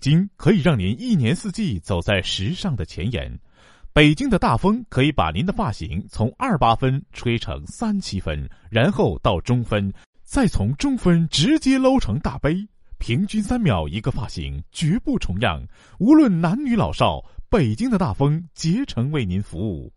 [0.00, 3.38] 京可以让您一年四季走在时尚的前沿。
[3.92, 9.92] 北京的大风可以把您的发型从二八分吹成三七分，然后到中分，
[10.22, 12.66] 再从中分直接搂成大杯，
[12.98, 15.60] 平均三秒一个发型，绝不重样。
[15.98, 18.48] 无论男女老少，北京的大风。
[18.54, 19.92] 竭诚为您服务。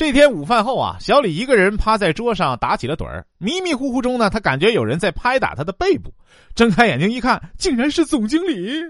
[0.00, 3.22] 这天午饭后啊，小李一个人趴在桌上打起了盹儿。
[3.36, 6.10] 迷迷糊糊中呢，他感觉有人在拍打他的背部，
[6.54, 8.82] 睁开眼睛一看，竟然是总经理。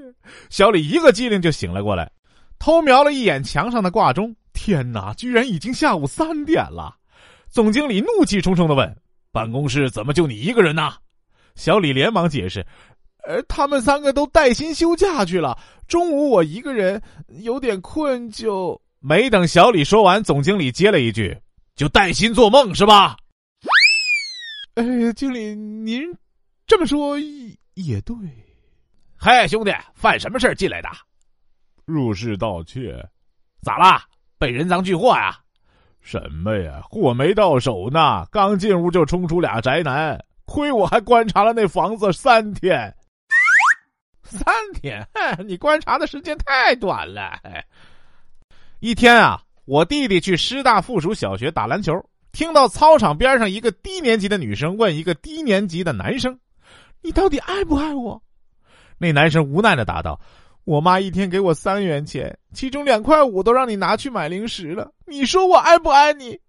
[0.50, 2.08] 小李一个机灵就醒了过来，
[2.60, 6.94] 偷瞄了一眼墙上的挂钟，天哪，居然已经下午三点了！
[7.48, 8.96] 总经理怒气冲冲的问
[9.32, 10.92] ：“办公室怎么就你一个人呢？”
[11.56, 12.64] 小李连忙解释
[13.26, 17.02] ：“呃，他们三个都带薪休假去了，中午我一个人
[17.40, 21.34] 有点困，就……”没等小李说完，总经理接了一句
[21.74, 23.16] ：“就带薪做梦是吧？”
[24.76, 24.84] 哎，
[25.16, 26.02] 经理，您
[26.66, 27.18] 这么说
[27.74, 28.14] 也对。
[29.16, 30.88] 嗨，兄弟，犯什么事进来的？
[31.86, 32.94] 入室盗窃。
[33.62, 34.04] 咋啦？
[34.38, 35.38] 被人赃俱获呀？
[36.02, 36.82] 什么呀？
[36.82, 42.94] 货没到手呢，刚进屋就冲出俩宅男，亏我还观察了那房子三天。
[44.24, 45.06] 三天？
[45.46, 47.40] 你观察的时间太短了。
[48.80, 51.92] 一天啊，我弟弟去师大附属小学打篮球，
[52.32, 56.38] 听到操场边上一个低年级的女生问一个低年级的男生
[57.02, 58.22] ：“你到底爱不爱我？”
[58.96, 60.18] 那男生无奈的答道
[60.64, 64.90] ：“我妈一天给我三元钱，其中两块五都让你拿去买零食了。
[65.06, 66.40] 你说我爱不爱你？”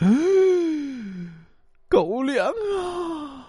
[1.88, 3.48] 狗粮啊！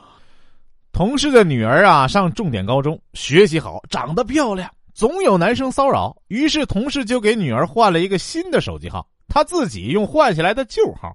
[0.94, 4.72] 同事的女儿啊，上重点高中，学习好，长得漂亮。
[5.02, 11.12] 总有男生骚扰，于是同事就给女儿换了一个新的手机号，他自己用换下来的旧号。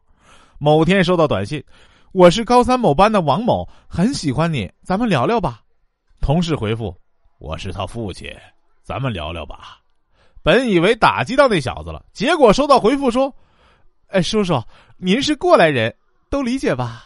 [0.59, 1.63] 某天收到短信
[2.11, 5.61] ：“我是高三某班的王某，很喜欢你，咱们聊聊吧。”
[6.21, 6.93] 同事回复
[7.39, 8.29] ：“我是他父亲，
[8.83, 9.79] 咱们聊聊吧。”
[10.43, 13.33] 本以为打击到那小子了，结果收到回复说
[14.11, 14.61] ：“哎，叔叔，
[14.97, 15.95] 您是过来人，
[16.29, 17.05] 都理解吧。”